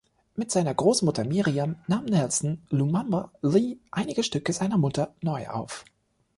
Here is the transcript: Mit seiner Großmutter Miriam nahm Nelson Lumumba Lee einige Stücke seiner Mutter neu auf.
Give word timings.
Mit 0.35 0.49
seiner 0.49 0.73
Großmutter 0.73 1.23
Miriam 1.25 1.75
nahm 1.85 2.05
Nelson 2.05 2.63
Lumumba 2.71 3.29
Lee 3.43 3.77
einige 3.91 4.23
Stücke 4.23 4.51
seiner 4.51 4.79
Mutter 4.79 5.13
neu 5.21 5.45
auf. 5.47 5.85